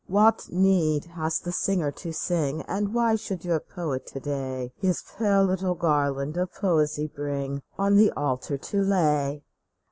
[0.07, 4.73] What need has the singer to sing f And why should your poet to day
[4.79, 9.43] His pale little garland of poesy brings On the altar to lay